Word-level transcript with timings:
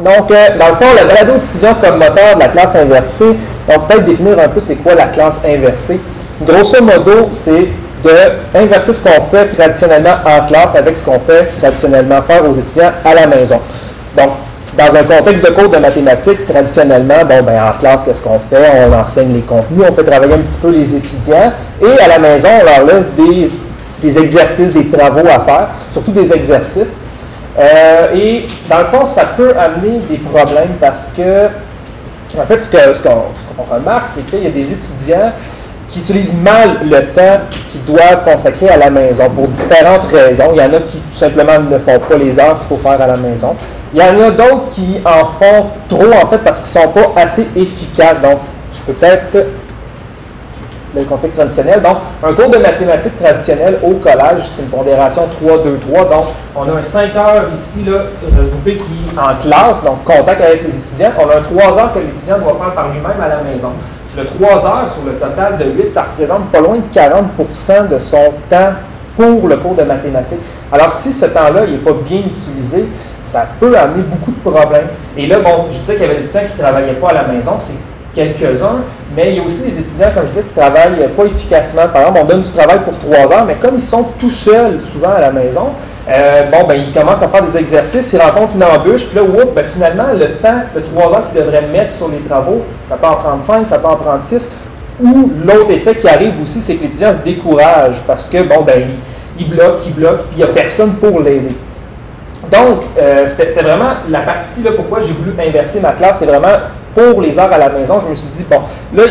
Donc, 0.00 0.30
euh, 0.30 0.58
dans 0.58 0.68
le 0.68 0.74
fond, 0.74 0.94
la 0.94 1.04
balado-diffusion 1.04 1.74
comme 1.82 1.98
moteur 1.98 2.36
de 2.36 2.40
la 2.40 2.48
classe 2.48 2.76
inversée, 2.76 3.36
on 3.68 3.72
peut 3.72 3.86
peut-être 3.88 4.04
définir 4.04 4.38
un 4.38 4.48
peu 4.48 4.60
c'est 4.60 4.76
quoi 4.76 4.94
la 4.94 5.06
classe 5.06 5.40
inversée. 5.44 6.00
Grosso 6.40 6.80
modo, 6.80 7.30
c'est 7.32 7.66
de 8.04 8.58
inverser 8.58 8.92
ce 8.92 9.02
qu'on 9.02 9.20
fait 9.22 9.46
traditionnellement 9.48 10.18
en 10.24 10.46
classe 10.46 10.76
avec 10.76 10.96
ce 10.96 11.04
qu'on 11.04 11.18
fait 11.18 11.46
traditionnellement 11.60 12.22
faire 12.22 12.48
aux 12.48 12.54
étudiants 12.54 12.92
à 13.04 13.14
la 13.14 13.26
maison. 13.26 13.58
Donc, 14.16 14.30
dans 14.76 14.94
un 14.94 15.02
contexte 15.02 15.44
de 15.44 15.50
cours 15.50 15.68
de 15.68 15.78
mathématiques, 15.78 16.46
traditionnellement, 16.46 17.24
bon, 17.28 17.42
ben, 17.42 17.60
en 17.68 17.76
classe, 17.76 18.04
qu'est-ce 18.04 18.22
qu'on 18.22 18.38
fait? 18.38 18.70
On 18.86 18.92
enseigne 18.92 19.34
les 19.34 19.40
contenus, 19.40 19.84
on 19.90 19.92
fait 19.92 20.04
travailler 20.04 20.34
un 20.34 20.38
petit 20.38 20.58
peu 20.58 20.70
les 20.70 20.94
étudiants, 20.94 21.52
et 21.82 22.00
à 22.00 22.06
la 22.06 22.20
maison, 22.20 22.48
on 22.60 22.64
leur 22.64 22.86
laisse 22.86 23.06
des, 23.16 23.50
des 24.00 24.18
exercices, 24.20 24.72
des 24.72 24.86
travaux 24.86 25.26
à 25.26 25.40
faire, 25.40 25.68
surtout 25.90 26.12
des 26.12 26.32
exercices. 26.32 26.92
Euh, 27.58 28.14
et 28.14 28.46
dans 28.68 28.78
le 28.78 28.84
fond, 28.84 29.06
ça 29.06 29.24
peut 29.36 29.52
amener 29.58 29.98
des 30.08 30.18
problèmes 30.18 30.76
parce 30.80 31.10
que, 31.16 31.46
en 32.38 32.46
fait, 32.46 32.58
ce 32.60 33.02
qu'on 33.02 33.74
remarque, 33.74 34.08
c'est 34.08 34.24
qu'il 34.26 34.44
y 34.44 34.46
a 34.46 34.50
des 34.50 34.72
étudiants 34.72 35.32
qui 35.88 36.00
utilisent 36.00 36.34
mal 36.34 36.80
le 36.84 37.00
temps 37.06 37.40
qu'ils 37.70 37.84
doivent 37.84 38.22
consacrer 38.22 38.68
à 38.68 38.76
la 38.76 38.90
maison 38.90 39.28
pour 39.30 39.48
différentes 39.48 40.04
raisons. 40.04 40.50
Il 40.52 40.58
y 40.58 40.62
en 40.62 40.72
a 40.72 40.80
qui 40.80 40.98
tout 40.98 41.16
simplement 41.16 41.58
ne 41.58 41.78
font 41.78 41.98
pas 41.98 42.16
les 42.16 42.38
heures 42.38 42.58
qu'il 42.58 42.68
faut 42.68 42.76
faire 42.76 43.00
à 43.00 43.06
la 43.06 43.16
maison. 43.16 43.56
Il 43.94 43.98
y 43.98 44.02
en 44.02 44.20
a 44.20 44.30
d'autres 44.30 44.70
qui 44.72 44.98
en 45.04 45.24
font 45.24 45.66
trop 45.88 46.12
en 46.12 46.26
fait 46.26 46.38
parce 46.38 46.60
qu'ils 46.60 46.80
ne 46.80 46.86
sont 46.86 46.92
pas 46.92 47.22
assez 47.22 47.46
efficaces. 47.56 48.20
Donc, 48.20 48.38
peut-être 48.86 49.46
le 50.94 51.04
contexte 51.04 51.38
traditionnel. 51.38 51.82
Donc, 51.82 51.96
un 52.22 52.32
cours 52.32 52.50
de 52.50 52.58
mathématiques 52.58 53.18
traditionnel 53.22 53.78
au 53.82 53.94
collège, 53.94 54.44
c'est 54.56 54.62
une 54.62 54.68
pondération 54.68 55.22
3-2-3. 55.42 56.08
Donc, 56.08 56.26
on 56.56 56.62
a 56.62 56.78
un 56.78 56.82
5 56.82 57.16
heures 57.16 57.44
ici, 57.54 57.84
là, 57.84 58.04
regroupé 58.24 58.76
qui 58.76 59.18
en 59.18 59.34
classe, 59.40 59.84
donc 59.84 60.04
contact 60.04 60.40
avec 60.40 60.62
les 60.64 60.76
étudiants. 60.76 61.12
On 61.18 61.28
a 61.30 61.36
un 61.36 61.42
3 61.42 61.78
heures 61.78 61.92
que 61.92 61.98
l'étudiant 61.98 62.38
doit 62.38 62.56
faire 62.58 62.74
par 62.74 62.88
lui-même 62.88 63.20
à 63.22 63.28
la 63.28 63.42
maison. 63.42 63.72
Le 64.16 64.24
3 64.24 64.48
heures 64.66 64.90
sur 64.90 65.04
le 65.04 65.12
total 65.12 65.58
de 65.58 65.64
8, 65.64 65.92
ça 65.92 66.02
représente 66.02 66.50
pas 66.50 66.60
loin 66.60 66.76
de 66.76 66.98
40% 66.98 67.88
de 67.88 67.98
son 67.98 68.32
temps 68.48 68.72
pour 69.16 69.48
le 69.48 69.56
cours 69.56 69.74
de 69.74 69.82
mathématiques. 69.82 70.40
Alors, 70.72 70.90
si 70.90 71.12
ce 71.12 71.26
temps-là 71.26 71.66
n'est 71.66 71.78
pas 71.78 71.92
bien 72.04 72.20
utilisé, 72.20 72.86
ça 73.22 73.46
peut 73.60 73.76
amener 73.76 74.02
beaucoup 74.02 74.32
de 74.32 74.50
problèmes. 74.50 74.86
Et 75.16 75.26
là, 75.26 75.38
bon, 75.38 75.66
je 75.70 75.78
disais 75.78 75.94
qu'il 75.94 76.02
y 76.02 76.06
avait 76.06 76.16
des 76.16 76.24
étudiants 76.24 76.48
qui 76.48 76.56
ne 76.60 76.66
travaillaient 76.66 76.94
pas 76.94 77.08
à 77.08 77.14
la 77.14 77.24
maison, 77.24 77.52
c'est 77.58 77.74
quelques-uns, 78.14 78.80
mais 79.14 79.30
il 79.32 79.36
y 79.36 79.40
a 79.40 79.42
aussi 79.42 79.62
des 79.62 79.78
étudiants, 79.78 80.08
comme 80.14 80.24
je 80.24 80.28
disais, 80.30 80.42
qui 80.42 80.54
travaillent 80.54 81.08
pas 81.16 81.24
efficacement. 81.24 81.88
Par 81.92 82.02
exemple, 82.02 82.20
on 82.22 82.26
donne 82.26 82.42
du 82.42 82.50
travail 82.50 82.78
pour 82.84 82.98
trois 82.98 83.32
heures, 83.32 83.44
mais 83.46 83.54
comme 83.54 83.76
ils 83.76 83.80
sont 83.80 84.04
tout 84.18 84.30
seuls 84.30 84.80
souvent 84.80 85.12
à 85.16 85.20
la 85.20 85.30
maison, 85.30 85.68
euh, 86.08 86.42
bon, 86.50 86.66
ben, 86.66 86.74
ils 86.74 86.92
commencent 86.92 87.22
à 87.22 87.28
faire 87.28 87.42
des 87.42 87.56
exercices, 87.58 88.12
ils 88.12 88.20
rencontrent 88.20 88.54
une 88.54 88.64
embûche, 88.64 89.06
puis 89.06 89.18
là, 89.18 89.22
ben, 89.54 89.64
finalement, 89.72 90.06
le 90.18 90.32
temps 90.36 90.62
de 90.74 90.80
trois 90.80 91.12
heures 91.12 91.30
qu'ils 91.30 91.42
devraient 91.44 91.66
mettre 91.70 91.92
sur 91.92 92.08
les 92.08 92.20
travaux, 92.20 92.62
ça 92.88 92.96
peut 92.96 93.06
en 93.06 93.16
prendre 93.16 93.42
cinq, 93.42 93.66
ça 93.66 93.78
peut 93.78 93.88
en 93.88 93.96
prendre 93.96 94.22
six. 94.22 94.50
Ou 95.00 95.30
l'autre 95.44 95.70
effet 95.70 95.94
qui 95.94 96.08
arrive 96.08 96.40
aussi, 96.42 96.60
c'est 96.60 96.76
que 96.76 96.82
l'étudiant 96.82 97.12
se 97.12 97.20
décourage 97.20 98.02
parce 98.06 98.28
que, 98.28 98.42
bon, 98.42 98.62
ben, 98.62 98.80
il, 99.38 99.44
il 99.44 99.50
bloque, 99.50 99.80
il 99.86 99.94
bloque, 99.94 100.22
puis 100.28 100.38
il 100.38 100.38
n'y 100.38 100.44
a 100.44 100.48
personne 100.48 100.94
pour 100.94 101.20
l'aider. 101.20 101.54
Donc, 102.50 102.84
euh, 102.98 103.26
c'était 103.26 103.60
vraiment 103.60 103.90
la 104.08 104.20
partie, 104.20 104.62
là, 104.62 104.70
pourquoi 104.74 105.00
j'ai 105.02 105.12
voulu 105.12 105.32
inverser 105.38 105.80
ma 105.80 105.92
classe, 105.92 106.20
c'est 106.20 106.26
vraiment 106.26 106.56
pour 106.94 107.20
les 107.20 107.38
heures 107.38 107.52
à 107.52 107.58
la 107.58 107.68
maison. 107.68 108.00
Je 108.04 108.10
me 108.10 108.14
suis 108.14 108.28
dit, 108.36 108.44
bon, 108.48 108.60
là, 108.94 109.04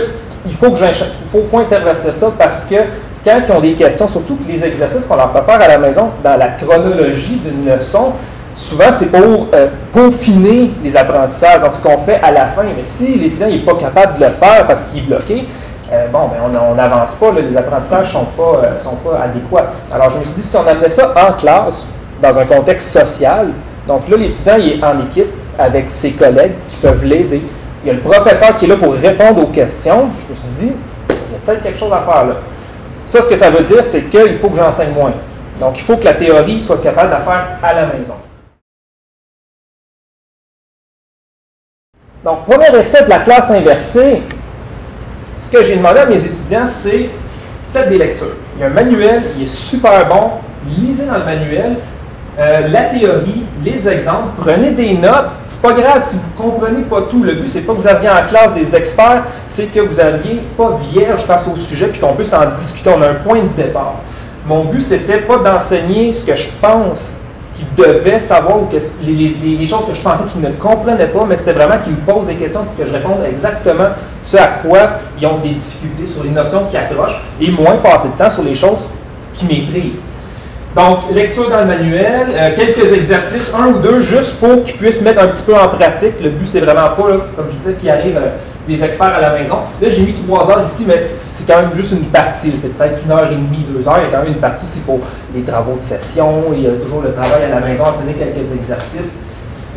il 0.45 0.53
faut 0.53 0.72
que 0.72 1.58
intervertir 1.58 2.16
ça 2.16 2.31
parce 2.38 2.66
que 2.66 2.75
quand 3.23 3.42
ils 3.45 3.52
ont 3.52 3.59
des 3.59 3.73
questions, 3.73 4.08
surtout 4.08 4.38
les 4.47 4.64
exercices 4.64 5.06
qu'on 5.06 5.16
leur 5.16 5.31
fait 5.31 5.44
faire 5.44 5.61
à 5.61 5.67
la 5.67 5.78
maison 5.78 6.09
dans 6.23 6.38
la 6.38 6.50
chronologie 6.50 7.42
d'une 7.44 7.69
leçon, 7.69 8.14
souvent 8.56 8.92
c'est 8.92 9.11
pour 9.11 9.50
euh, 9.53 9.67
peaufiner 9.92 10.72
les 10.84 10.95
apprentissages, 10.95 11.61
donc 11.61 11.75
ce 11.75 11.84
qu'on 11.84 11.97
fait 12.00 12.19
à 12.23 12.31
la 12.31 12.45
fin. 12.45 12.64
Mais 12.64 12.84
si 12.84 13.17
l'étudiant 13.17 13.47
n'est 13.47 13.59
pas 13.59 13.75
capable 13.75 14.19
de 14.19 14.25
le 14.25 14.31
faire 14.31 14.66
parce 14.66 14.85
qu'il 14.85 15.00
est 15.00 15.07
bloqué, 15.07 15.46
euh, 15.91 16.07
bon, 16.12 16.28
ben 16.28 16.59
on 16.69 16.75
n'avance 16.75 17.16
pas, 17.16 17.31
les 17.31 17.56
apprentissages 17.57 18.07
ne 18.07 18.12
sont, 18.12 18.25
pas, 18.25 18.62
sont 18.81 18.96
pas 18.96 19.22
adéquats. 19.23 19.72
Alors 19.94 20.09
je 20.09 20.19
me 20.19 20.23
suis 20.23 20.34
dit, 20.35 20.41
si 20.41 20.56
on 20.56 20.68
amenait 20.68 20.90
ça 20.90 21.13
en 21.16 21.34
classe, 21.34 21.88
dans 22.22 22.38
un 22.38 22.46
contexte 22.46 22.90
social. 22.90 23.52
Donc 23.88 24.07
là, 24.09 24.18
l'étudiant 24.18 24.57
est 24.57 24.84
en 24.84 25.00
équipe 25.06 25.29
avec 25.57 25.90
ses 25.90 26.12
collègues 26.12 26.53
qui 26.69 26.78
peuvent 26.78 27.03
l'aider. 27.03 27.41
Il 27.88 27.92
y 27.92 27.94
a 27.94 27.94
le 27.94 28.02
professeur 28.02 28.53
qui 28.58 28.66
est 28.66 28.68
là 28.68 28.75
pour 28.75 28.96
répondre 28.96 29.44
aux 29.44 29.48
questions. 29.48 30.09
Je 30.28 30.34
me 30.34 30.36
suis 30.36 30.68
dit, 30.68 30.74
il 31.08 31.16
y 31.16 31.36
a 31.36 31.40
peut-être 31.46 31.64
quelque 31.64 31.80
chose 31.80 31.94
à 31.94 32.02
faire 32.02 32.25
là. 32.25 32.36
Ça, 33.06 33.22
ce 33.22 33.30
que 33.30 33.36
ça 33.38 33.50
veut 33.50 33.64
dire, 33.64 33.86
c'est 33.86 34.09
qu'il 34.09 34.34
faut 34.34 34.50
que 34.50 34.58
j'enseigne 34.58 34.92
moins. 34.92 35.14
Donc, 35.58 35.80
il 35.80 35.84
faut 35.84 35.96
que 35.96 36.03
la 36.03 36.14
théorie 36.14 36.59
soit 36.59 36.84
capable 36.84 37.12
de 37.12 37.24
faire 37.24 37.47
à 37.64 37.74
la 37.74 37.86
maison. 37.86 38.16
Donc, 42.26 42.44
premier 42.44 42.78
essai 42.78 43.06
de 43.06 43.09
la 43.09 43.20
classe 43.20 43.52
inversée, 43.52 44.22
ce 45.40 45.50
que 45.50 45.64
j'ai 45.64 45.78
demandé 45.78 46.00
à 46.00 46.06
mes 46.08 46.22
étudiants, 46.26 46.68
c'est 46.68 47.09
faites 47.72 47.88
des 47.88 48.00
lectures. 48.00 48.36
Il 48.56 48.59
y 48.59 48.64
a 48.66 48.68
un 48.68 48.72
manuel, 48.72 49.24
il 49.38 49.44
est 49.44 49.46
super 49.46 50.06
bon. 50.09 50.31
Lisez 50.68 51.06
dans 51.06 51.20
le 51.20 51.24
manuel, 51.24 51.78
euh, 52.40 52.68
la 52.68 52.81
théorie, 52.81 53.46
les 53.66 53.90
exemples, 53.90 54.36
prenez 54.38 54.70
des 54.72 54.94
notes. 54.94 55.31
C'est 55.46 55.62
pas 55.62 55.74
grave 55.74 56.02
si 56.02 56.18
vous 56.18 56.44
comprenez 56.44 56.84
pas 56.84 57.02
tout. 57.09 57.24
Le 57.24 57.34
but, 57.34 57.48
c'est 57.48 57.62
pas 57.62 57.74
que 57.74 57.80
vous 57.80 57.88
aviez 57.88 58.09
en 58.09 58.28
classe 58.28 58.53
des 58.53 58.75
experts, 58.75 59.24
c'est 59.48 59.74
que 59.74 59.80
vous 59.80 59.96
n'aviez 59.96 60.44
pas 60.56 60.80
vierge 60.92 61.24
face 61.24 61.47
au 61.47 61.58
sujet 61.58 61.88
puis 61.88 62.00
qu'on 62.00 62.14
puisse 62.14 62.34
en 62.34 62.47
discuter. 62.52 62.92
On 62.96 63.02
a 63.02 63.09
un 63.09 63.16
point 63.16 63.40
de 63.40 63.64
départ. 63.64 63.96
Mon 64.46 64.66
but, 64.66 64.84
c'était 64.84 65.18
pas 65.18 65.38
d'enseigner 65.38 66.14
ce 66.14 66.26
que 66.26 66.36
je 66.36 66.50
pense 66.62 67.16
qu'ils 67.56 67.74
devaient 67.76 68.22
savoir 68.22 68.62
ou 68.62 68.68
les, 69.02 69.66
choses 69.66 69.88
que 69.88 69.96
je 69.96 70.02
pensais 70.02 70.26
qu'ils 70.26 70.42
ne 70.42 70.52
comprenaient 70.52 71.08
pas, 71.08 71.26
mais 71.28 71.38
c'était 71.38 71.53
vraiment 71.53 71.80
qu'ils 71.80 71.94
me 71.94 71.97
posent 71.97 72.28
des 72.28 72.36
questions 72.36 72.64
pour 72.64 72.76
que 72.76 72.86
je 72.86 72.94
réponde 72.94 73.18
exactement 73.28 73.90
ce 74.22 74.38
à 74.38 74.47
quoi 74.64 74.80
ils 75.20 75.26
ont 75.26 75.40
des 75.40 75.50
difficultés 75.50 76.06
sur 76.06 76.24
les 76.24 76.30
notions 76.30 76.66
qui 76.70 76.78
accrochent 76.78 77.20
et 77.42 77.50
moins 77.50 77.78
passer 77.78 78.09
de 78.09 78.14
temps 78.14 78.30
sur 78.30 78.44
les 78.44 78.53
choses 78.53 78.90
qu'ils 79.34 79.47
maîtrisent. 79.47 80.02
Donc, 80.78 81.12
lecture 81.12 81.50
dans 81.50 81.62
le 81.62 81.66
manuel, 81.66 82.28
euh, 82.36 82.56
quelques 82.56 82.94
exercices, 82.94 83.52
un 83.52 83.70
ou 83.70 83.80
deux, 83.80 84.00
juste 84.00 84.40
pour 84.40 84.64
qu'ils 84.64 84.76
puissent 84.76 85.02
mettre 85.02 85.24
un 85.24 85.28
petit 85.30 85.42
peu 85.42 85.56
en 85.56 85.70
pratique. 85.70 86.14
Le 86.24 86.30
but, 86.30 86.46
c'est 86.46 86.60
vraiment 86.60 86.90
pas, 86.90 87.02
comme 87.36 87.48
je 87.50 87.56
disais, 87.56 87.74
qu'il 87.74 87.90
arrive 87.90 88.16
euh, 88.16 88.30
des 88.68 88.84
experts 88.84 89.16
à 89.16 89.22
la 89.22 89.32
maison. 89.32 89.56
Là, 89.82 89.90
j'ai 89.90 90.04
mis 90.04 90.14
trois 90.14 90.48
heures 90.52 90.64
ici, 90.64 90.86
mais 90.88 91.02
c'est 91.16 91.48
quand 91.52 91.62
même 91.62 91.72
juste 91.74 91.94
une 91.94 92.06
partie. 92.06 92.56
C'est 92.56 92.78
peut-être 92.78 93.04
une 93.04 93.12
heure 93.12 93.26
et 93.32 93.34
demie, 93.34 93.66
deux 93.68 93.88
heures. 93.88 93.98
Il 94.04 94.12
y 94.12 94.14
a 94.14 94.16
quand 94.16 94.24
même 94.24 94.34
une 94.34 94.40
partie 94.40 94.66
aussi 94.66 94.82
pour 94.82 95.00
les 95.34 95.42
travaux 95.42 95.78
de 95.78 95.82
session. 95.82 96.44
Il 96.54 96.62
y 96.62 96.68
a 96.68 96.74
toujours 96.74 97.02
le 97.02 97.12
travail 97.12 97.46
à 97.52 97.59
la 97.59 97.66
maison, 97.66 97.86
donner 98.00 98.14
quelques 98.14 98.54
exercices. 98.54 99.14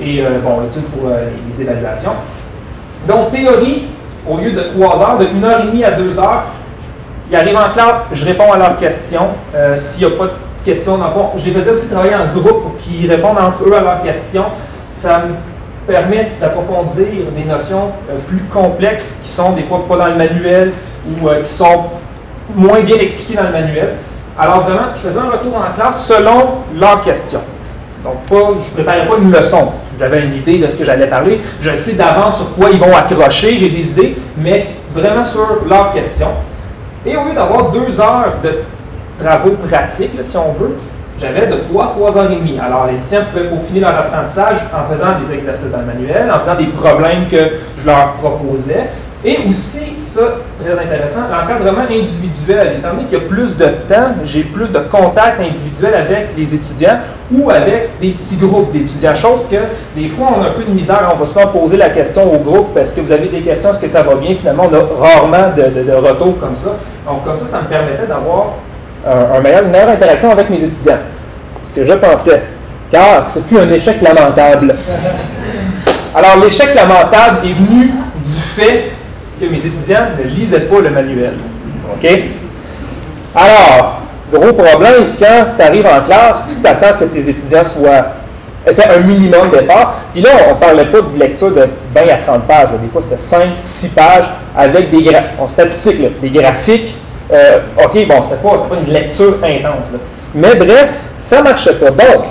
Et, 0.03 0.21
euh, 0.21 0.39
bon, 0.45 0.61
l'étude 0.61 0.85
pour 0.85 1.09
les 1.09 1.63
évaluations. 1.63 2.13
Donc, 3.09 3.33
théorie, 3.33 3.87
au 4.29 4.37
lieu 4.37 4.53
de 4.53 4.65
trois 4.65 5.01
heures, 5.01 5.19
de 5.19 5.29
une 5.35 5.43
heure 5.45 5.65
et 5.65 5.67
demie 5.69 5.83
à 5.83 5.93
deux 5.93 6.19
heures, 6.19 6.45
ils 7.31 7.37
arrivent 7.37 7.57
en 7.57 7.73
classe, 7.73 8.05
je 8.13 8.27
réponds 8.27 8.53
à 8.53 8.59
leurs 8.59 8.77
questions. 8.77 9.29
S'il 9.77 10.07
n'y 10.07 10.13
a 10.13 10.17
pas 10.19 10.25
de 10.25 10.33
questions. 10.65 10.99
je 11.37 11.45
les 11.45 11.53
faisais 11.53 11.71
aussi 11.71 11.87
travailler 11.87 12.15
en 12.15 12.33
groupe 12.33 12.63
pour 12.63 12.77
qu'ils 12.79 13.11
répondent 13.11 13.39
entre 13.39 13.69
eux 13.69 13.75
à 13.75 13.81
leurs 13.81 14.03
questions. 14.03 14.45
Ça 14.91 15.21
me 15.21 15.93
permet 15.93 16.33
d'approfondir 16.41 17.07
des 17.37 17.45
notions 17.45 17.91
euh, 18.11 18.19
plus 18.29 18.43
complexes 18.53 19.21
qui 19.23 19.29
sont 19.29 19.53
des 19.53 19.63
fois 19.63 19.85
pas 19.89 19.97
dans 19.97 20.07
le 20.07 20.17
manuel 20.17 20.73
ou 21.07 21.29
euh, 21.29 21.41
qui 21.41 21.51
sont 21.51 21.85
moins 22.55 22.81
bien 22.81 22.97
expliquées 22.97 23.37
dans 23.37 23.45
le 23.45 23.53
manuel. 23.53 23.95
Alors 24.39 24.61
vraiment, 24.63 24.89
je 24.95 25.01
faisais 25.09 25.19
un 25.19 25.31
retour 25.31 25.57
en 25.57 25.75
classe 25.75 26.07
selon 26.07 26.63
leurs 26.79 27.03
questions. 27.03 27.41
Donc, 28.05 28.15
pas, 28.29 28.55
je 28.63 28.71
ne 28.71 28.75
préparais 28.75 29.07
pas 29.07 29.17
une 29.21 29.31
leçon. 29.31 29.69
J'avais 29.99 30.23
une 30.23 30.35
idée 30.37 30.59
de 30.59 30.69
ce 30.69 30.79
que 30.79 30.85
j'allais 30.85 31.07
parler. 31.07 31.41
Je 31.61 31.77
sais 31.77 31.93
d'avance 31.93 32.39
sur 32.39 32.55
quoi 32.55 32.71
ils 32.71 32.79
vont 32.79 32.97
accrocher, 32.97 33.57
j'ai 33.57 33.69
des 33.69 33.91
idées, 33.91 34.17
mais 34.39 34.69
vraiment 34.95 35.25
sur 35.25 35.47
leurs 35.69 35.93
questions. 35.93 36.31
Et 37.05 37.17
au 37.17 37.25
lieu 37.25 37.35
d'avoir 37.35 37.71
deux 37.71 38.01
heures 38.01 38.35
de 38.43 38.61
travaux 39.23 39.57
pratiques, 39.69 40.13
si 40.21 40.37
on 40.37 40.53
veut, 40.53 40.77
j'avais 41.21 41.47
de 41.47 41.57
3 41.57 41.85
à 41.85 41.89
3 41.89 42.19
heures 42.19 42.33
et 42.33 42.37
demie. 42.37 42.59
Alors, 42.59 42.87
les 42.87 42.99
étudiants 42.99 43.21
pouvaient 43.31 43.49
peaufiner 43.49 43.81
leur 43.81 43.91
apprentissage 43.91 44.59
en 44.75 44.91
faisant 44.91 45.19
des 45.23 45.35
exercices 45.35 45.71
dans 45.71 45.81
le 45.81 45.87
manuel, 45.87 46.31
en 46.35 46.41
faisant 46.41 46.55
des 46.55 46.67
problèmes 46.67 47.29
que 47.29 47.37
je 47.77 47.87
leur 47.87 48.13
proposais. 48.15 48.89
Et 49.23 49.37
aussi, 49.51 49.97
ça, 50.03 50.23
très 50.59 50.73
intéressant, 50.73 51.21
l'encadrement 51.31 51.83
individuel. 51.91 52.77
Étant 52.79 52.93
donné 52.93 53.05
qu'il 53.05 53.19
y 53.19 53.21
a 53.21 53.27
plus 53.27 53.55
de 53.55 53.67
temps, 53.87 54.15
j'ai 54.25 54.45
plus 54.45 54.73
de 54.73 54.79
contact 54.79 55.39
individuel 55.41 55.95
avec 55.95 56.29
les 56.39 56.55
étudiants 56.55 57.01
ou 57.31 57.51
avec 57.51 57.91
des 58.01 58.13
petits 58.13 58.39
groupes 58.39 58.73
d'étudiants. 58.73 59.15
Chose 59.15 59.45
que, 59.51 59.57
des 59.95 60.09
fois, 60.09 60.29
on 60.39 60.43
a 60.43 60.47
un 60.47 60.53
peu 60.53 60.65
de 60.65 60.71
misère. 60.71 61.13
On 61.15 61.19
va 61.19 61.27
souvent 61.27 61.49
poser 61.49 61.77
la 61.77 61.91
question 61.91 62.33
au 62.33 62.39
groupe 62.39 62.75
est-ce 62.79 62.95
que 62.97 63.03
vous 63.03 63.13
avez 63.13 63.29
des 63.29 63.43
questions 63.43 63.73
Est-ce 63.73 63.81
que 63.81 63.89
ça 63.89 64.03
va 64.03 64.15
bien? 64.15 64.35
Finalement, 64.35 64.71
on 64.71 64.75
a 64.75 65.07
rarement 65.07 65.55
de, 65.55 65.83
de 65.83 65.93
retours 65.93 66.39
comme 66.39 66.57
ça. 66.57 66.71
Donc, 67.07 67.23
comme 67.23 67.39
ça, 67.41 67.47
ça 67.47 67.61
me 67.61 67.69
permettait 67.69 68.07
d'avoir 68.07 68.55
un, 69.07 69.41
meilleur, 69.41 69.63
une 69.65 69.71
meilleure 69.71 69.91
interaction 69.91 70.31
avec 70.31 70.51
mes 70.51 70.63
étudiants. 70.63 70.99
Ce 71.63 71.73
que 71.73 71.85
je 71.85 71.93
pensais. 71.95 72.43
Car 72.91 73.31
ce 73.31 73.39
fut 73.41 73.59
un 73.59 73.71
échec 73.71 74.01
lamentable. 74.03 74.75
Alors, 76.15 76.43
l'échec 76.43 76.75
lamentable 76.75 77.39
est 77.45 77.53
venu 77.53 77.93
du 78.17 78.41
fait 78.57 78.91
que 79.41 79.47
mes 79.47 79.59
étudiants 79.59 80.09
ne 80.19 80.29
lisaient 80.29 80.61
pas 80.61 80.81
le 80.81 80.91
manuel. 80.91 81.35
OK? 81.95 82.09
Alors, 83.35 84.01
gros 84.33 84.53
problème, 84.53 85.15
quand 85.19 85.45
tu 85.57 85.63
arrives 85.63 85.87
en 85.87 86.03
classe, 86.03 86.47
tu 86.49 86.61
t'attends 86.61 86.89
à 86.89 86.93
ce 86.93 86.99
que 86.99 87.05
tes 87.05 87.29
étudiants 87.29 87.65
soient 87.65 88.07
fait 88.67 88.89
un 88.89 89.01
minimum 89.01 89.51
d'effort. 89.51 89.95
Puis 90.13 90.23
là, 90.23 90.31
on 90.49 90.55
ne 90.55 90.61
parlait 90.61 90.87
pas 90.87 91.01
de 91.01 91.19
lecture 91.19 91.51
de 91.51 91.67
20 91.95 92.01
à 92.13 92.17
30 92.27 92.43
pages. 92.47 92.69
Des 92.83 92.89
fois, 92.89 93.03
c'était 93.03 93.17
5, 93.17 93.51
6 93.57 93.89
pages 93.89 94.29
avec 94.57 94.91
des 94.91 95.11
en 95.39 95.49
statistiques, 95.49 96.21
des 96.21 96.31
graphiques. 96.31 96.97
Euh, 97.33 97.59
OK, 97.85 98.07
bon, 98.09 98.23
c'était 98.23 98.37
pas, 98.37 98.51
pas 98.51 98.77
une 98.85 98.93
lecture 98.93 99.37
intense. 99.43 99.89
Mais 100.35 100.55
bref, 100.55 100.93
ça 101.19 101.39
ne 101.39 101.45
marchait 101.45 101.75
pas. 101.75 101.91
Donc, 101.91 102.25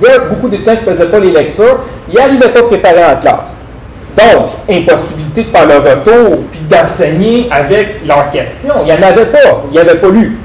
il 0.00 0.08
y 0.08 0.10
a 0.10 0.18
beaucoup 0.20 0.48
d'étudiants 0.48 0.76
qui 0.76 0.88
ne 0.88 0.94
faisaient 0.94 1.08
pas 1.08 1.18
les 1.18 1.30
lectures, 1.30 1.80
ils 2.08 2.14
n'arrivaient 2.16 2.48
pas 2.48 2.62
préparés 2.62 3.04
en 3.04 3.16
classe. 3.16 3.58
Donc, 4.16 4.50
impossibilité 4.68 5.44
de 5.44 5.48
faire 5.48 5.66
le 5.66 5.76
retour 5.76 6.38
puis 6.50 6.60
d'enseigner 6.68 7.48
avec 7.50 8.06
leurs 8.06 8.30
questions. 8.30 8.74
Il 8.80 8.86
n'y 8.86 8.92
en 8.92 9.08
avait 9.08 9.26
pas, 9.26 9.62
il 9.70 9.72
n'y 9.72 9.78
avait 9.78 9.98
pas 9.98 10.08
lu. 10.08 10.38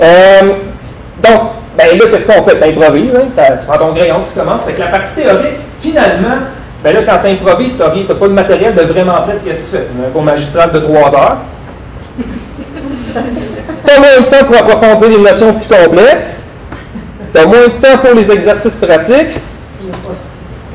Euh, 0.00 0.40
donc, 1.22 1.40
ben 1.76 1.98
là, 1.98 2.04
qu'est-ce 2.10 2.26
qu'on 2.26 2.42
fait? 2.42 2.58
Tu 2.58 2.64
improvises, 2.78 3.14
hein? 3.14 3.56
tu 3.58 3.66
prends 3.66 3.78
ton 3.78 3.94
crayon, 3.94 4.16
tu 4.26 4.38
commences. 4.38 4.64
Fait 4.64 4.72
que 4.72 4.80
la 4.80 4.88
partie 4.88 5.14
théorique, 5.14 5.60
finalement, 5.80 6.36
ben 6.84 6.94
là, 6.94 7.00
quand 7.06 7.18
tu 7.22 7.32
improvises, 7.32 7.76
tu 7.76 7.82
n'as 7.82 8.14
pas 8.14 8.28
de 8.28 8.32
matériel 8.32 8.74
de 8.74 8.82
vraiment 8.82 9.22
prêt, 9.22 9.38
qu'est-ce 9.44 9.60
que 9.60 9.64
tu 9.64 9.70
fais? 9.70 9.84
Tu 9.84 9.92
mets 9.94 10.18
un 10.18 10.22
magistral 10.22 10.72
de 10.72 10.78
3 10.78 11.14
heures. 11.14 11.36
Tu 13.12 13.90
as 13.90 13.98
moins 13.98 14.20
de 14.20 14.24
temps 14.24 14.44
pour 14.46 14.56
approfondir 14.56 15.08
les 15.08 15.18
notions 15.18 15.52
plus 15.54 15.68
complexes. 15.68 16.44
Tu 17.32 17.40
as 17.40 17.46
moins 17.46 17.62
de 17.62 17.80
temps 17.80 17.98
pour 18.02 18.14
les 18.14 18.30
exercices 18.30 18.76
pratiques. 18.76 19.40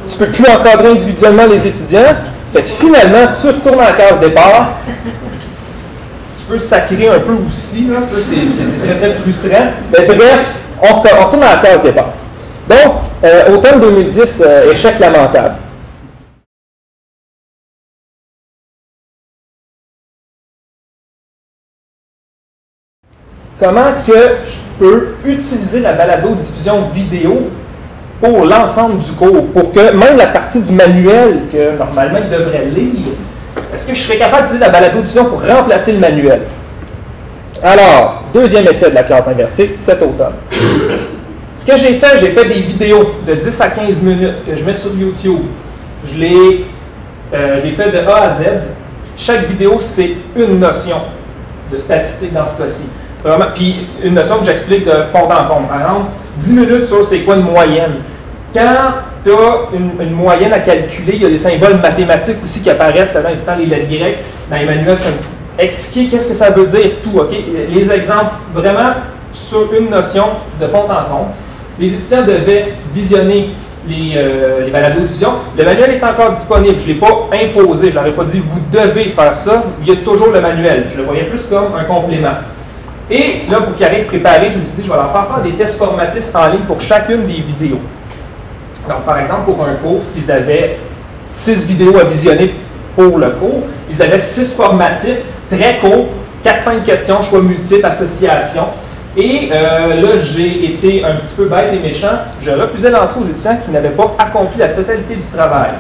Tu 0.09 0.17
peux 0.17 0.27
plus 0.27 0.45
encadrer 0.45 0.89
individuellement 0.89 1.45
les 1.47 1.67
étudiants. 1.67 2.15
Fait 2.53 2.63
que 2.63 2.69
finalement, 2.69 3.27
tu 3.39 3.47
retournes 3.47 3.81
en 3.81 3.93
case 3.97 4.19
départ. 4.19 4.73
Tu 6.37 6.45
peux 6.47 6.59
sacrer 6.59 7.09
un 7.09 7.19
peu 7.19 7.33
aussi, 7.47 7.87
ça 7.87 8.15
c'est 8.15 8.87
très 8.87 8.95
très 8.99 9.13
frustrant. 9.13 9.65
Mais 9.91 10.05
bref, 10.05 10.53
on, 10.81 10.93
retourne 11.01 11.43
à 11.43 11.55
la 11.55 11.61
case 11.61 11.81
départ. 11.81 12.13
Donc, 12.69 12.93
euh, 13.23 13.53
automne 13.55 13.79
2010, 13.79 14.43
euh, 14.45 14.71
échec 14.71 14.99
lamentable. 14.99 15.55
Comment 23.57 23.93
que 24.05 24.11
je 24.13 24.59
peux 24.77 25.15
utiliser 25.25 25.79
la 25.79 25.93
balado-diffusion 25.93 26.89
vidéo 26.93 27.49
pour 28.19 28.43
l'ensemble 28.43 28.99
du 28.99 29.11
cours, 29.11 29.47
pour 29.47 29.71
que 29.71 29.93
même 29.93 30.17
la 30.17 30.27
partie 30.27 30.61
du 30.61 30.73
manuel 30.73 31.43
que 31.49 31.77
normalement 31.77 32.19
il 32.21 32.29
devrait 32.29 32.65
lire, 32.65 33.07
est-ce 33.73 33.87
que 33.87 33.93
je 33.93 34.01
serais 34.01 34.17
capable 34.17 34.43
d'utiliser 34.43 34.65
la 34.65 34.71
balado-diffusion 34.71 35.25
pour 35.25 35.41
remplacer 35.41 35.93
le 35.93 35.99
manuel? 35.99 36.41
Alors, 37.63 38.23
deuxième 38.33 38.67
essai 38.67 38.89
de 38.89 38.95
la 38.95 39.03
classe 39.03 39.29
inversée, 39.29 39.71
cet 39.73 40.01
automne. 40.01 40.33
Ce 41.55 41.65
que 41.65 41.77
j'ai 41.77 41.93
fait, 41.93 42.17
j'ai 42.19 42.31
fait 42.31 42.45
des 42.45 42.59
vidéos 42.59 43.11
de 43.25 43.33
10 43.33 43.61
à 43.61 43.69
15 43.69 44.01
minutes 44.01 44.45
que 44.45 44.53
je 44.53 44.63
mets 44.65 44.73
sur 44.73 44.93
YouTube. 44.93 45.39
Je 46.05 46.19
les, 46.19 46.65
euh, 47.33 47.57
je 47.59 47.63
les 47.63 47.71
fait 47.71 47.89
de 47.89 47.99
A 47.99 48.23
à 48.23 48.31
Z. 48.31 48.43
Chaque 49.17 49.47
vidéo, 49.47 49.77
c'est 49.79 50.11
une 50.35 50.59
notion 50.59 50.97
de 51.71 51.79
statistique 51.79 52.33
dans 52.33 52.45
ce 52.45 52.61
cas-ci. 52.61 52.89
Puis 53.55 53.87
une 54.03 54.13
notion 54.13 54.37
que 54.39 54.45
j'explique 54.45 54.85
de 54.85 54.91
fond 55.11 55.23
en 55.23 55.47
comble. 55.47 55.67
Par 55.67 55.79
exemple, 55.79 56.05
10 56.37 56.53
minutes 56.53 56.87
sur 56.87 57.03
c'est 57.03 57.19
quoi 57.19 57.35
une 57.35 57.43
moyenne. 57.43 57.95
Quand 58.53 58.61
tu 59.23 59.31
as 59.31 59.69
une, 59.73 60.11
moyenne 60.11 60.53
à 60.53 60.59
calculer, 60.59 61.13
il 61.15 61.23
y 61.23 61.25
a 61.25 61.29
des 61.29 61.37
symboles 61.37 61.77
mathématiques 61.81 62.37
aussi 62.43 62.61
qui 62.61 62.69
apparaissent 62.69 63.13
là-dedans, 63.13 63.33
le 63.33 63.45
temps 63.45 63.57
les 63.57 63.65
lettres 63.65 63.89
grecques. 63.89 64.19
Dans 64.49 64.57
les 64.57 64.65
manuels, 64.65 64.95
expliquer 65.57 66.07
qu'est-ce 66.07 66.27
que 66.27 66.35
ça 66.35 66.51
veut 66.51 66.65
dire, 66.65 66.91
tout? 67.03 67.19
Les 67.73 67.91
exemples, 67.91 68.35
vraiment 68.53 68.93
sur 69.33 69.73
une 69.73 69.89
notion 69.89 70.25
de 70.61 70.67
fond 70.67 70.83
en 70.83 71.11
comble. 71.11 71.31
Les 71.79 71.93
étudiants 71.93 72.21
devaient 72.21 72.73
visionner 72.93 73.49
les, 73.87 74.13
euh, 74.15 74.65
les 74.65 74.71
balados. 74.71 75.01
Le 75.57 75.65
manuel 75.65 75.91
est 75.91 76.03
encore 76.03 76.31
disponible. 76.31 76.77
Je 76.79 76.89
ne 76.89 76.93
l'ai 76.93 76.99
pas 76.99 77.27
imposé. 77.33 77.91
Je 77.91 77.99
ai 77.99 78.11
pas 78.11 78.23
dit 78.23 78.41
vous 78.45 78.61
devez 78.71 79.05
faire 79.05 79.35
ça. 79.35 79.63
Il 79.81 79.87
y 79.87 79.91
a 79.91 79.97
toujours 79.97 80.31
le 80.31 80.41
manuel. 80.41 80.87
Je 80.93 80.97
le 80.97 81.03
voyais 81.03 81.23
plus 81.23 81.41
comme 81.47 81.75
un 81.77 81.83
complément. 81.83 82.35
Et 83.09 83.43
là, 83.49 83.61
pour 83.61 83.75
qu'ils 83.75 83.85
arrivent 83.85 84.05
préparés, 84.05 84.49
je 84.51 84.57
me 84.57 84.65
suis 84.65 84.77
dit, 84.77 84.83
je 84.83 84.89
vais 84.89 84.97
leur 84.97 85.11
faire 85.11 85.27
faire 85.27 85.43
des 85.43 85.51
tests 85.51 85.77
formatifs 85.77 86.23
en 86.33 86.47
ligne 86.47 86.61
pour 86.61 86.81
chacune 86.81 87.25
des 87.25 87.33
vidéos. 87.33 87.81
Donc, 88.87 89.03
par 89.05 89.19
exemple, 89.19 89.43
pour 89.45 89.63
un 89.63 89.75
cours, 89.75 90.01
s'ils 90.01 90.31
avaient 90.31 90.79
six 91.31 91.65
vidéos 91.65 91.97
à 91.99 92.03
visionner 92.03 92.55
pour 92.95 93.17
le 93.17 93.29
cours, 93.31 93.63
ils 93.89 94.01
avaient 94.01 94.19
six 94.19 94.55
formatifs 94.55 95.19
très 95.49 95.77
courts, 95.77 96.07
4-5 96.43 96.83
questions, 96.83 97.21
choix 97.21 97.41
multiples, 97.41 97.85
associations. 97.85 98.67
Et 99.17 99.49
euh, 99.51 100.01
là, 100.01 100.09
j'ai 100.21 100.73
été 100.73 101.03
un 101.05 101.15
petit 101.15 101.33
peu 101.35 101.45
bête 101.45 101.73
et 101.73 101.79
méchant. 101.79 102.17
Je 102.41 102.51
refusais 102.51 102.89
l'entrée 102.89 103.21
aux 103.21 103.25
étudiants 103.25 103.57
qui 103.63 103.71
n'avaient 103.71 103.89
pas 103.89 104.15
accompli 104.17 104.59
la 104.59 104.69
totalité 104.69 105.15
du 105.15 105.25
travail. 105.25 105.71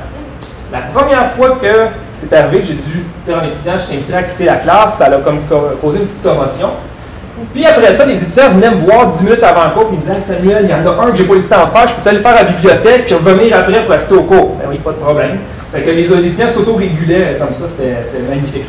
La 0.71 0.81
première 0.93 1.31
fois 1.31 1.57
que 1.61 1.87
c'est 2.13 2.31
arrivé, 2.33 2.63
j'ai 2.63 2.73
dû 2.73 3.05
dire 3.23 3.37
à 3.37 3.41
un 3.41 3.47
étudiant, 3.47 3.73
je 3.79 3.87
t'inviterai 3.87 4.17
à 4.17 4.23
quitter 4.23 4.45
la 4.45 4.55
classe, 4.55 4.97
ça 4.97 5.05
a 5.05 5.17
comme 5.17 5.41
causé 5.81 5.99
une 5.99 6.05
petite 6.05 6.23
commotion. 6.23 6.69
Puis 7.53 7.65
après 7.65 7.91
ça, 7.91 8.05
les 8.05 8.21
étudiants 8.21 8.49
venaient 8.51 8.71
me 8.71 8.81
voir 8.81 9.07
10 9.07 9.23
minutes 9.23 9.43
avant 9.43 9.65
le 9.65 9.71
cours, 9.71 9.89
et 9.91 9.95
me 9.95 10.01
disaient 10.01 10.21
Samuel, 10.21 10.63
il 10.63 10.69
y 10.69 10.73
en 10.73 10.85
a 10.87 11.03
un 11.03 11.11
que 11.11 11.17
j'ai 11.17 11.25
pas 11.25 11.33
eu 11.33 11.37
le 11.37 11.47
temps 11.47 11.65
de 11.65 11.71
faire, 11.71 11.87
je 11.87 11.93
peux 11.93 12.09
aller 12.09 12.17
le 12.17 12.23
faire 12.23 12.33
à 12.33 12.43
la 12.43 12.43
bibliothèque, 12.43 13.05
puis 13.05 13.15
revenir 13.15 13.57
après 13.57 13.81
pour 13.81 13.91
rester 13.91 14.13
au 14.15 14.23
cours? 14.23 14.55
Ben 14.59 14.67
oui, 14.69 14.79
pas 14.79 14.91
de 14.91 14.97
problème. 14.97 15.39
Fait 15.73 15.81
que 15.81 15.89
les, 15.91 16.11
étudiants 16.11 16.49
s'auto-régulaient 16.49 17.37
comme 17.39 17.53
ça, 17.53 17.65
c'était 17.67 18.19
magnifique. 18.29 18.65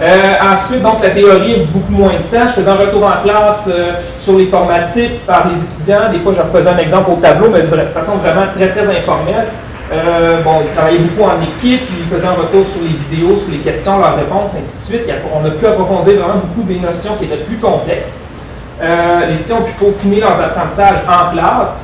Euh, 0.00 0.52
ensuite, 0.52 0.82
donc, 0.82 1.02
la 1.02 1.10
théorie, 1.10 1.68
beaucoup 1.72 1.92
moins 1.92 2.12
de 2.12 2.36
temps. 2.36 2.46
Je 2.46 2.52
faisais 2.54 2.70
un 2.70 2.74
retour 2.74 3.04
en 3.04 3.22
classe 3.22 3.68
euh, 3.70 3.92
sur 4.18 4.38
les 4.38 4.46
formatifs 4.46 5.20
par 5.26 5.46
les 5.48 5.62
étudiants. 5.62 6.10
Des 6.10 6.20
fois, 6.20 6.32
je 6.34 6.58
faisais 6.58 6.70
un 6.70 6.78
exemple 6.78 7.10
au 7.10 7.16
tableau, 7.16 7.50
mais 7.50 7.62
de 7.62 7.76
façon 7.92 8.12
vraiment 8.12 8.46
très, 8.54 8.68
très 8.68 8.96
informelle. 8.96 9.46
Euh, 9.92 10.40
bon, 10.42 10.60
ils 10.62 10.74
travaillaient 10.74 10.98
beaucoup 10.98 11.28
en 11.28 11.42
équipe, 11.42 11.82
ils 11.90 12.08
faisaient 12.08 12.28
un 12.28 12.34
retour 12.34 12.64
sur 12.64 12.82
les 12.82 12.96
vidéos, 12.96 13.36
sur 13.36 13.50
les 13.50 13.58
questions, 13.58 13.98
leurs 13.98 14.14
réponses, 14.14 14.52
ainsi 14.56 14.78
de 14.78 14.84
suite. 14.84 15.14
On 15.34 15.44
a 15.44 15.50
pu 15.50 15.66
approfondir 15.66 16.14
vraiment 16.14 16.40
beaucoup 16.40 16.66
des 16.66 16.78
notions 16.78 17.16
qui 17.16 17.24
étaient 17.24 17.42
plus 17.44 17.56
complexes. 17.56 18.12
Euh, 18.80 19.26
les 19.26 19.34
étudiants 19.34 19.58
ont 19.58 19.62
pu 19.62 19.72
peaufiner 19.72 20.20
leurs 20.20 20.40
apprentissages 20.40 21.00
en 21.08 21.30
classe, 21.32 21.74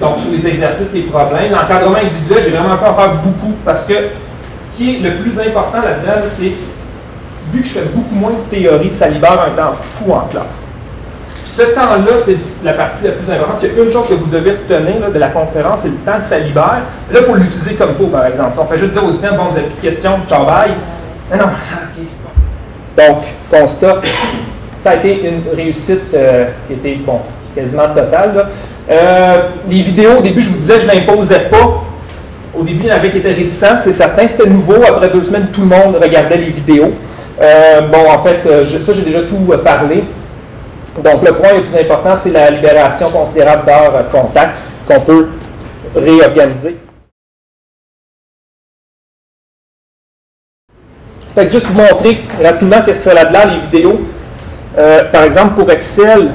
donc 0.00 0.18
sur 0.18 0.32
les 0.32 0.46
exercices, 0.46 0.92
les 0.92 1.02
problèmes. 1.02 1.50
L'encadrement 1.50 1.96
individuel, 1.96 2.42
j'ai 2.44 2.50
vraiment 2.50 2.76
pu 2.76 2.84
en 2.84 2.94
faire 2.94 3.14
beaucoup 3.24 3.54
parce 3.64 3.86
que 3.86 3.94
ce 3.94 4.76
qui 4.76 4.96
est 4.96 4.98
le 4.98 5.16
plus 5.16 5.40
important 5.40 5.78
là-dedans, 5.82 6.26
c'est 6.26 6.52
vu 7.52 7.62
que 7.62 7.66
je 7.66 7.72
fais 7.72 7.86
beaucoup 7.94 8.14
moins 8.14 8.32
de 8.32 8.54
théorie, 8.54 8.92
ça 8.92 9.08
libère 9.08 9.40
un 9.40 9.56
temps 9.56 9.72
fou 9.72 10.12
en 10.12 10.28
classe 10.30 10.66
ce 11.58 11.74
temps-là, 11.74 12.12
c'est 12.24 12.36
la 12.62 12.72
partie 12.72 13.04
la 13.04 13.10
plus 13.10 13.32
importante. 13.32 13.58
Il 13.62 13.76
y 13.76 13.80
a 13.80 13.84
une 13.84 13.92
chose 13.92 14.06
que 14.08 14.14
vous 14.14 14.30
devez 14.30 14.52
retenir 14.52 15.10
de 15.12 15.18
la 15.18 15.28
conférence, 15.28 15.80
c'est 15.82 15.88
le 15.88 15.96
temps 15.96 16.18
que 16.20 16.24
ça 16.24 16.38
libère. 16.38 16.82
Là, 17.10 17.18
il 17.20 17.24
faut 17.24 17.34
l'utiliser 17.34 17.74
comme 17.74 17.90
il 17.90 17.96
faut, 17.96 18.06
par 18.06 18.26
exemple. 18.26 18.50
Si 18.54 18.60
on 18.60 18.64
fait 18.66 18.78
juste 18.78 18.92
dire 18.92 19.04
aux 19.04 19.10
étudiants, 19.10 19.36
bon, 19.36 19.44
vous 19.46 19.56
n'avez 19.56 19.66
plus 19.66 19.76
de 19.76 19.80
questions, 19.80 20.12
ciao, 20.28 20.44
bye. 20.44 20.70
Non, 21.32 21.38
non, 21.38 21.52
ça, 21.60 21.78
Donc, 22.96 23.24
constat, 23.50 23.96
ça 24.80 24.90
a 24.90 24.94
été 24.94 25.28
une 25.28 25.56
réussite 25.56 26.14
euh, 26.14 26.46
qui 26.68 26.74
était, 26.74 27.00
bon, 27.04 27.20
quasiment 27.56 27.88
totale. 27.88 28.46
Euh, 28.88 29.38
les 29.68 29.82
vidéos, 29.82 30.18
au 30.18 30.22
début, 30.22 30.40
je 30.40 30.50
vous 30.50 30.58
disais, 30.58 30.78
je 30.78 30.86
ne 30.86 30.92
l'imposais 30.92 31.48
pas. 31.50 31.82
Au 32.56 32.62
début, 32.62 32.84
il 32.84 32.88
y 32.88 32.92
en 32.92 32.96
avait 32.96 33.10
qui 33.10 33.18
étaient 33.18 33.32
réticents, 33.32 33.78
c'est 33.78 33.92
certain. 33.92 34.28
C'était 34.28 34.48
nouveau. 34.48 34.76
Après 34.86 35.10
deux 35.10 35.24
semaines, 35.24 35.48
tout 35.52 35.62
le 35.62 35.66
monde 35.66 35.96
regardait 36.00 36.36
les 36.36 36.50
vidéos. 36.50 36.92
Euh, 37.40 37.80
bon, 37.82 38.08
en 38.08 38.18
fait, 38.20 38.42
ça, 38.64 38.92
j'ai 38.92 39.02
déjà 39.02 39.22
tout 39.22 39.52
parlé. 39.64 40.04
Donc, 41.02 41.22
le 41.22 41.32
point 41.34 41.54
le 41.54 41.62
plus 41.62 41.76
important, 41.76 42.16
c'est 42.16 42.30
la 42.30 42.50
libération 42.50 43.10
considérable 43.10 43.64
d'heures 43.66 44.08
contact 44.10 44.58
qu'on 44.86 45.00
peut 45.00 45.28
réorganiser. 45.94 46.76
Peut-être 51.34 51.52
juste 51.52 51.66
vous 51.66 51.80
montrer 51.80 52.20
rapidement 52.42 52.82
que 52.82 52.92
cela 52.92 53.24
de 53.24 53.32
là, 53.32 53.44
les 53.44 53.60
vidéos. 53.60 54.00
Euh, 54.76 55.04
par 55.04 55.22
exemple, 55.22 55.54
pour 55.54 55.70
Excel, 55.70 56.30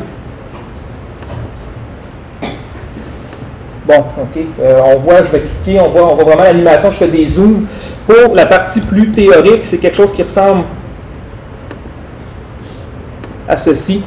Bon, 3.85 3.99
OK. 3.99 4.41
Euh, 4.61 4.79
on 4.85 4.99
voit, 4.99 5.17
je 5.25 5.31
vais 5.31 5.41
cliquer, 5.41 5.79
on 5.81 5.89
voit, 5.89 6.09
on 6.09 6.15
voit 6.15 6.23
vraiment 6.23 6.43
l'animation, 6.43 6.89
je 6.89 6.97
fais 6.97 7.07
des 7.09 7.25
zooms. 7.25 7.67
Pour 8.07 8.33
la 8.33 8.45
partie 8.45 8.79
plus 8.79 9.11
théorique, 9.11 9.65
c'est 9.65 9.77
quelque 9.77 9.97
chose 9.97 10.13
qui 10.13 10.23
ressemble 10.23 10.63
à 13.47 13.57
ceci. 13.57 14.01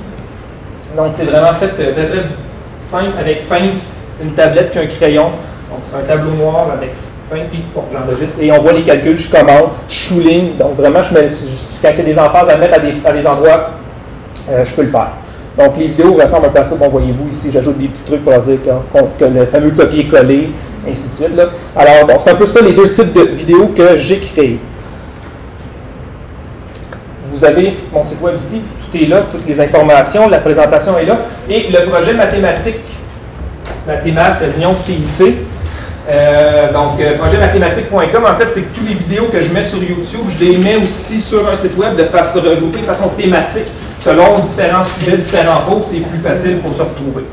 Donc, 0.96 1.08
c'est 1.12 1.24
vraiment 1.24 1.52
fait 1.52 1.72
euh, 1.78 1.92
très, 1.92 2.06
très 2.06 2.24
simple 2.82 3.18
avec 3.20 3.48
Paint, 3.48 3.76
une 4.22 4.32
tablette 4.32 4.70
puis 4.70 4.80
un 4.80 4.86
crayon. 4.86 5.24
Donc, 5.70 5.80
c'est 5.82 5.96
un 5.96 6.00
tableau 6.00 6.30
noir 6.32 6.68
avec 6.72 6.92
Paint 7.30 7.44
puis 7.50 7.62
bon, 7.74 7.82
j'enregistre. 7.92 8.38
Et 8.40 8.50
on 8.50 8.60
voit 8.62 8.72
les 8.72 8.82
calculs, 8.82 9.18
je 9.18 9.28
commande, 9.28 9.70
je 9.88 9.94
souligne. 9.94 10.56
Donc, 10.58 10.76
vraiment, 10.76 11.02
je 11.02 11.12
mets, 11.12 11.26
quand 11.82 11.90
il 11.90 11.98
y 11.98 12.00
a 12.00 12.04
des 12.14 12.18
emphases 12.18 12.48
à 12.48 12.56
mettre 12.56 12.74
à 12.74 12.78
des, 12.78 12.94
à 13.04 13.12
des 13.12 13.26
endroits, 13.26 13.70
euh, 14.50 14.64
je 14.64 14.74
peux 14.74 14.82
le 14.82 14.88
faire. 14.88 15.10
Donc, 15.58 15.76
les 15.76 15.88
vidéos 15.88 16.14
ressemblent 16.14 16.46
un 16.46 16.50
peu 16.50 16.60
à 16.60 16.64
ça. 16.64 16.76
Bon, 16.76 16.88
voyez-vous 16.88 17.28
ici, 17.30 17.50
j'ajoute 17.52 17.76
des 17.76 17.88
petits 17.88 18.04
trucs 18.04 18.24
pour 18.24 18.38
dire 18.38 18.58
que, 19.18 19.24
le 19.24 19.44
fameux 19.46 19.70
copier-coller, 19.70 20.50
ainsi 20.90 21.08
de 21.08 21.14
suite. 21.14 21.36
Là. 21.36 21.44
Alors, 21.74 22.06
bon, 22.06 22.14
c'est 22.18 22.30
un 22.30 22.34
peu 22.34 22.46
ça 22.46 22.60
les 22.60 22.72
deux 22.72 22.88
types 22.88 23.12
de 23.12 23.22
vidéos 23.22 23.68
que 23.68 23.96
j'ai 23.96 24.18
créés. 24.18 24.58
Vous 27.30 27.44
avez 27.44 27.76
mon 27.92 28.02
site 28.02 28.20
web 28.22 28.36
ici, 28.36 28.62
est 29.04 29.06
là, 29.06 29.22
toutes 29.30 29.46
les 29.46 29.60
informations, 29.60 30.28
la 30.28 30.38
présentation 30.38 30.98
est 30.98 31.06
là. 31.06 31.18
Et 31.48 31.68
le 31.70 31.88
projet 31.88 32.14
mathématique 32.14 32.76
mathémat, 33.86 34.38
Dion 34.56 34.74
TIC. 34.74 35.36
Euh, 36.08 36.72
donc, 36.72 37.00
euh, 37.00 37.18
projetmathématique.com, 37.18 38.24
en 38.24 38.38
fait, 38.38 38.48
c'est 38.50 38.62
que 38.62 38.76
toutes 38.76 38.88
les 38.88 38.94
vidéos 38.94 39.24
que 39.24 39.40
je 39.40 39.52
mets 39.52 39.62
sur 39.62 39.82
YouTube, 39.82 40.22
je 40.28 40.44
les 40.44 40.56
mets 40.58 40.76
aussi 40.76 41.20
sur 41.20 41.48
un 41.48 41.56
site 41.56 41.76
web 41.76 41.96
de 41.96 42.04
façon 42.04 42.40
regroupées 42.40 42.78
de 42.78 42.84
façon 42.84 43.08
thématique, 43.08 43.66
selon 43.98 44.38
différents 44.38 44.84
sujets, 44.84 45.16
différents 45.16 45.62
cours, 45.68 45.84
c'est 45.84 45.98
plus 45.98 46.20
facile 46.20 46.58
pour 46.58 46.72
se 46.74 46.82
retrouver. 46.82 47.24